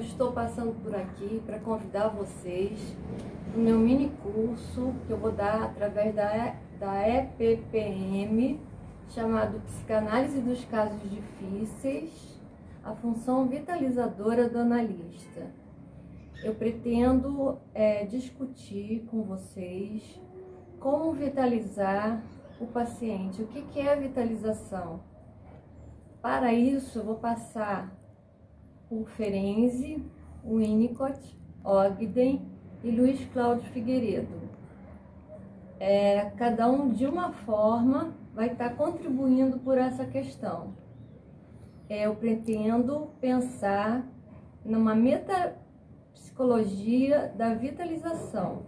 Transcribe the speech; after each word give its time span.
estou 0.00 0.32
passando 0.32 0.72
por 0.82 0.94
aqui 0.94 1.42
para 1.44 1.58
convidar 1.58 2.08
vocês 2.08 2.96
no 3.54 3.62
meu 3.62 3.78
mini 3.78 4.10
curso 4.22 4.94
que 5.06 5.12
eu 5.12 5.18
vou 5.18 5.30
dar 5.30 5.62
através 5.62 6.14
da, 6.14 6.56
da 6.78 7.06
EPPM, 7.06 8.58
chamado 9.10 9.60
Psicanálise 9.60 10.40
dos 10.40 10.64
Casos 10.64 10.98
Difíceis, 11.10 12.40
a 12.82 12.94
função 12.94 13.46
vitalizadora 13.46 14.48
do 14.48 14.58
analista. 14.58 15.50
Eu 16.42 16.54
pretendo 16.54 17.58
é, 17.74 18.06
discutir 18.06 19.06
com 19.10 19.22
vocês 19.22 20.18
como 20.80 21.12
vitalizar 21.12 22.22
o 22.58 22.66
paciente. 22.66 23.42
O 23.42 23.46
que, 23.48 23.60
que 23.60 23.80
é 23.80 23.92
a 23.92 23.96
vitalização? 23.96 25.00
Para 26.22 26.54
isso, 26.54 27.00
eu 27.00 27.04
vou 27.04 27.16
passar 27.16 27.92
por 28.88 29.08
Ferenzi, 29.10 30.02
Winnicott, 30.44 31.38
Ogden 31.64 32.42
e 32.82 32.90
Luiz 32.90 33.24
Cláudio 33.32 33.70
Figueiredo. 33.70 34.42
É, 35.80 36.30
cada 36.36 36.70
um, 36.70 36.90
de 36.90 37.06
uma 37.06 37.32
forma, 37.32 38.14
vai 38.34 38.52
estar 38.52 38.76
contribuindo 38.76 39.58
por 39.58 39.78
essa 39.78 40.04
questão. 40.04 40.74
É, 41.88 42.04
eu 42.06 42.14
pretendo 42.14 43.08
pensar 43.20 44.06
numa 44.64 44.94
metapsicologia 44.94 47.32
da 47.36 47.52
vitalização. 47.54 48.62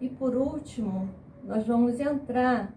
E 0.00 0.08
por 0.08 0.34
último, 0.34 1.10
nós 1.44 1.66
vamos 1.66 2.00
entrar 2.00 2.74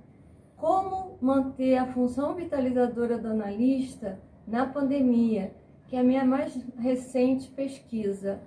como 0.57 1.17
manter 1.21 1.77
a 1.77 1.85
função 1.87 2.35
vitalizadora 2.35 3.17
do 3.17 3.29
analista 3.29 4.19
na 4.47 4.65
pandemia, 4.65 5.53
que 5.87 5.95
é 5.95 5.99
a 5.99 6.03
minha 6.03 6.25
mais 6.25 6.55
recente 6.77 7.49
pesquisa. 7.49 8.41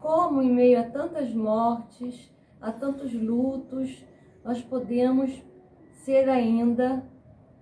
Como, 0.00 0.42
em 0.42 0.52
meio 0.52 0.80
a 0.80 0.84
tantas 0.84 1.32
mortes, 1.32 2.30
a 2.60 2.70
tantos 2.72 3.12
lutos, 3.12 4.04
nós 4.44 4.62
podemos 4.62 5.42
ser 5.92 6.28
ainda 6.28 7.02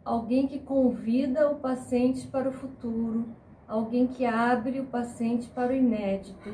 alguém 0.05 0.47
que 0.47 0.59
convida 0.59 1.51
o 1.51 1.56
paciente 1.56 2.27
para 2.27 2.48
o 2.48 2.53
futuro, 2.53 3.25
alguém 3.67 4.06
que 4.06 4.25
abre 4.25 4.81
o 4.81 4.84
paciente 4.84 5.48
para 5.48 5.73
o 5.73 5.77
inédito, 5.77 6.53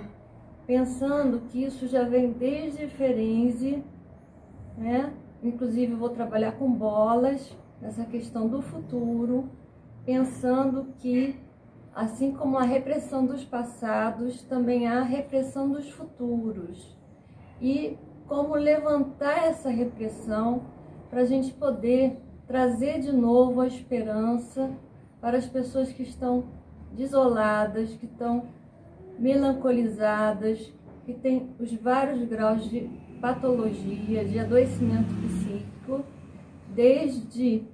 pensando 0.67 1.41
que 1.49 1.65
isso 1.65 1.89
já 1.89 2.05
vem 2.05 2.31
desde 2.31 2.87
Ferenzi, 2.87 3.83
né? 4.79 5.13
Inclusive, 5.43 5.95
vou 5.95 6.11
trabalhar 6.11 6.53
com 6.53 6.71
bolas 6.71 7.57
nessa 7.81 8.05
questão 8.05 8.47
do 8.47 8.63
futuro, 8.63 9.49
pensando 10.05 10.87
que, 10.99 11.35
assim 11.95 12.33
como 12.33 12.57
a 12.57 12.63
repressão 12.63 13.27
dos 13.27 13.45
passados, 13.45 14.43
também 14.43 14.87
há 14.87 15.01
a 15.01 15.05
repressão 15.05 15.71
dos 15.71 15.91
futuros. 15.91 16.97
E 17.61 17.99
como 18.27 18.55
levantar 18.55 19.47
essa 19.47 19.69
repressão 19.71 20.63
para 21.09 21.23
a 21.23 21.25
gente 21.25 21.53
poder 21.53 22.17
trazer 22.47 23.01
de 23.01 23.13
novo 23.13 23.61
a 23.61 23.67
esperança 23.67 24.71
para 25.21 25.37
as 25.37 25.47
pessoas 25.47 25.93
que 25.93 26.03
estão 26.03 26.45
desoladas, 26.93 27.91
que 27.95 28.07
estão 28.07 28.45
melancolizadas, 29.19 30.73
que 31.05 31.13
têm 31.13 31.51
os 31.59 31.73
vários 31.75 32.23
graus 32.29 32.69
de 32.69 32.89
patologia, 33.21 34.25
de 34.25 34.39
adoecimento 34.39 35.13
psíquico, 35.27 36.05
desde 36.75 37.65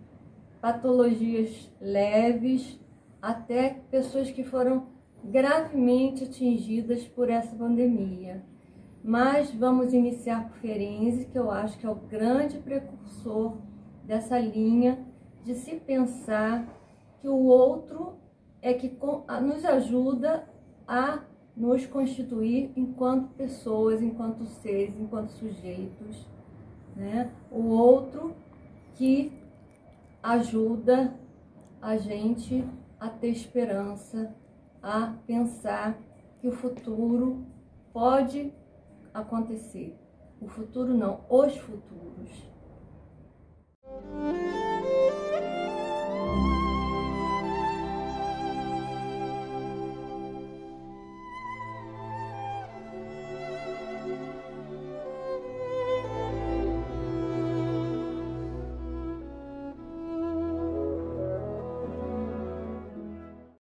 patologias 0.61 1.70
leves 1.80 2.79
até 3.27 3.81
pessoas 3.91 4.31
que 4.31 4.45
foram 4.45 4.87
gravemente 5.25 6.23
atingidas 6.23 7.03
por 7.09 7.29
essa 7.29 7.57
pandemia. 7.57 8.41
Mas 9.03 9.51
vamos 9.51 9.92
iniciar 9.92 10.48
por 10.48 10.59
Ferenzi, 10.59 11.27
que 11.27 11.36
eu 11.36 11.51
acho 11.51 11.77
que 11.77 11.85
é 11.85 11.91
o 11.91 11.97
grande 11.97 12.59
precursor 12.59 13.57
dessa 14.05 14.39
linha 14.39 15.05
de 15.45 15.55
se 15.57 15.75
pensar 15.75 16.69
que 17.20 17.27
o 17.27 17.47
outro 17.47 18.15
é 18.63 18.73
que 18.73 18.97
nos 19.42 19.65
ajuda 19.65 20.48
a 20.86 21.25
nos 21.57 21.85
constituir 21.85 22.70
enquanto 22.77 23.35
pessoas, 23.35 24.01
enquanto 24.01 24.47
seres, 24.47 24.97
enquanto 25.01 25.31
sujeitos, 25.31 26.25
né? 26.95 27.33
O 27.51 27.70
outro 27.70 28.36
que 28.95 29.33
ajuda 30.23 31.13
a 31.83 31.97
gente 31.97 32.65
a 33.06 33.08
ter 33.08 33.28
esperança, 33.28 34.34
a 34.83 35.14
pensar 35.27 35.96
que 36.40 36.48
o 36.48 36.52
futuro 36.52 37.46
pode 37.92 38.52
acontecer. 39.14 39.96
O 40.40 40.48
futuro 40.48 40.92
não, 40.92 41.24
os 41.30 41.56
futuros. 41.56 42.30